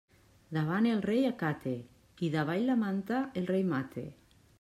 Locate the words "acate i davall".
1.31-2.65